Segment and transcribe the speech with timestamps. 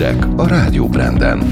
[0.00, 1.42] hírek a Rádió Branden.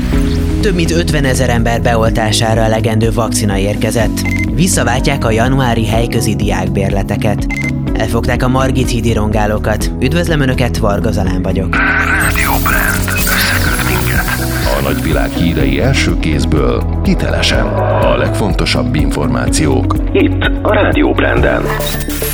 [0.60, 4.20] Több mint 50 ezer ember beoltására elegendő vakcina érkezett.
[4.54, 7.46] Visszaváltják a januári helyközi diákbérleteket.
[7.94, 9.90] Elfogták a Margit hídi rongálókat.
[10.00, 11.76] Üdvözlöm Önöket, Varga Zalán vagyok.
[11.76, 13.47] Rádió Brand.
[14.78, 17.66] A nagyvilág hírei első kézből, hitelesen.
[17.66, 19.96] A legfontosabb információk.
[20.12, 21.62] Itt a Rádió Branden.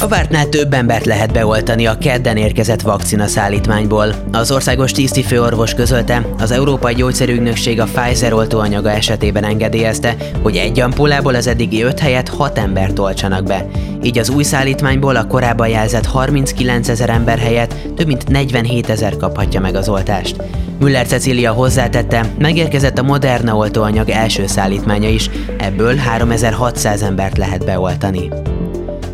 [0.00, 4.14] A vártnál több embert lehet beoltani a kedden érkezett vakcina szállítmányból.
[4.32, 11.34] Az országos tisztifőorvos közölte, az Európai Gyógyszerügynökség a Pfizer oltóanyaga esetében engedélyezte, hogy egy ampullából
[11.34, 13.66] az eddigi 5 helyet 6 embert oltsanak be.
[14.02, 19.16] Így az új szállítmányból a korábban jelzett 39 ezer ember helyett több mint 47 ezer
[19.16, 20.36] kaphatja meg az oltást.
[20.78, 28.30] Müller Cecília hozzátette, megérkezett a Moderna oltóanyag első szállítmánya is, ebből 3600 embert lehet beoltani.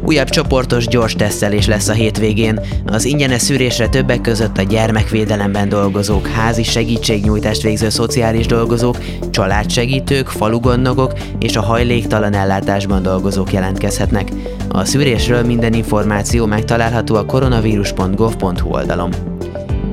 [0.06, 2.60] Újabb csoportos gyors tesztelés lesz a hétvégén.
[2.86, 8.96] Az ingyenes szűrésre többek között a gyermekvédelemben dolgozók, házi segítségnyújtást végző szociális dolgozók,
[9.30, 14.28] családsegítők, falugondnokok és a hajléktalan ellátásban dolgozók jelentkezhetnek.
[14.68, 19.10] A szűrésről minden információ megtalálható a koronavírus.gov.hu oldalon.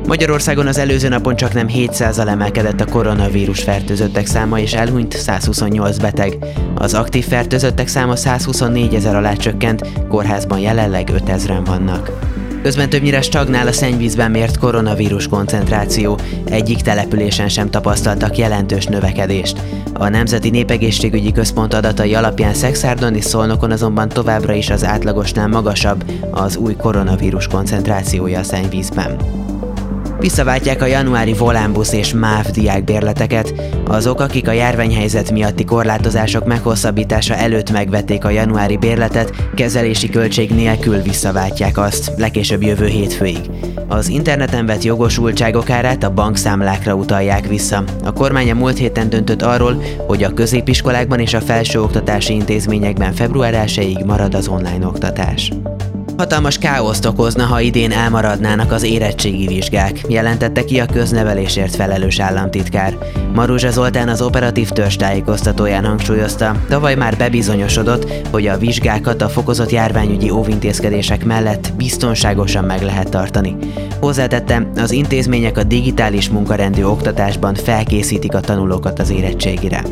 [0.08, 5.98] Magyarországon az előző napon csak nem 700-al emelkedett a koronavírus fertőzöttek száma és elhunyt 128
[5.98, 6.38] beteg.
[6.76, 12.12] Az aktív fertőzöttek száma 124 ezer alá csökkent, kórházban jelenleg 5000-en vannak.
[12.62, 19.62] Közben többnyire stagnál a szennyvízben mért koronavírus koncentráció, egyik településen sem tapasztaltak jelentős növekedést.
[19.94, 26.04] A Nemzeti Népegészségügyi Központ adatai alapján Szexárdon és Szolnokon azonban továbbra is az átlagosnál magasabb
[26.32, 29.18] az új koronavírus koncentrációja a szennyvízben.
[30.20, 33.54] Visszaváltják a januári volánbusz és MÁV diákbérleteket.
[33.88, 41.02] Azok, akik a járványhelyzet miatti korlátozások meghosszabbítása előtt megvették a januári bérletet, kezelési költség nélkül
[41.02, 43.50] visszaváltják azt, legkésőbb jövő hétfőig.
[43.88, 47.84] Az interneten vett jogosultságok árát a bankszámlákra utalják vissza.
[48.04, 53.54] A kormány a múlt héten döntött arról, hogy a középiskolákban és a felsőoktatási intézményekben február
[53.54, 55.52] 1 marad az online oktatás.
[56.18, 62.98] Hatalmas káoszt okozna, ha idén elmaradnának az érettségi vizsgák, jelentette ki a köznevelésért felelős államtitkár.
[63.34, 69.70] Maruzsa Zoltán az operatív törzs tájékoztatóján hangsúlyozta, tavaly már bebizonyosodott, hogy a vizsgákat a fokozott
[69.70, 73.56] járványügyi óvintézkedések mellett biztonságosan meg lehet tartani.
[74.00, 79.84] Hozzátette, az intézmények a digitális munkarendű oktatásban felkészítik a tanulókat az érettségire.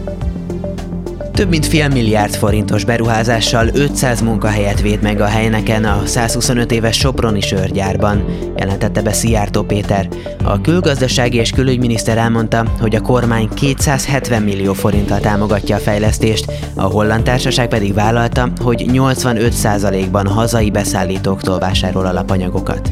[1.36, 6.98] Több mint fél milliárd forintos beruházással 500 munkahelyet véd meg a helyneken a 125 éves
[6.98, 8.26] Soproni sörgyárban,
[8.58, 10.08] jelentette be Szijjártó Péter.
[10.44, 16.84] A külgazdasági és külügyminiszter elmondta, hogy a kormány 270 millió forinttal támogatja a fejlesztést, a
[16.84, 22.92] holland társaság pedig vállalta, hogy 85%-ban hazai beszállítóktól vásárol alapanyagokat.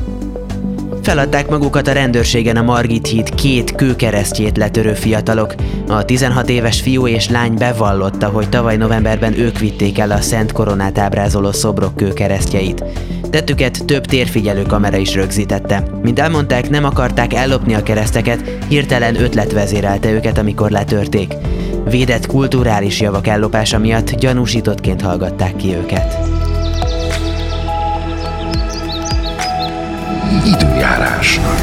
[1.03, 5.55] Feladták magukat a rendőrségen a Margit híd két kőkeresztjét letörő fiatalok.
[5.87, 10.51] A 16 éves fiú és lány bevallotta, hogy tavaly novemberben ők vitték el a Szent
[10.51, 12.83] Koronát ábrázoló szobrok kőkeresztjeit.
[13.29, 15.83] Tettüket több térfigyelő kamera is rögzítette.
[16.01, 21.33] Mint elmondták, nem akarták ellopni a kereszteket, hirtelen ötlet vezérelte őket, amikor letörték.
[21.89, 26.32] Védett kulturális javak ellopása miatt gyanúsítottként hallgatták ki őket.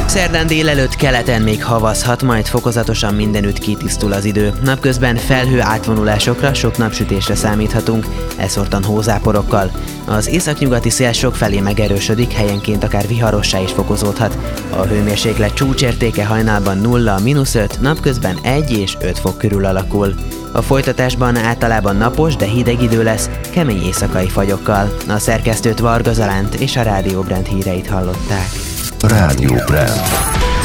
[0.05, 4.53] Szerdán délelőtt keleten még havazhat, majd fokozatosan mindenütt kitisztul az idő.
[4.63, 8.05] Napközben felhő átvonulásokra, sok napsütésre számíthatunk,
[8.37, 9.71] eszortan hózáporokkal.
[10.05, 14.37] Az északnyugati szél sok felé megerősödik, helyenként akár viharossá is fokozódhat.
[14.69, 20.13] A hőmérséklet csúcsértéke hajnalban 0, mínusz 5, napközben 1 és 5 fok körül alakul.
[20.53, 24.95] A folytatásban általában napos, de hideg idő lesz, kemény éjszakai fagyokkal.
[25.07, 28.70] A szerkesztőt Varga Zalánt és a Rádió Brand híreit hallották.
[29.03, 30.60] Rádió Brand.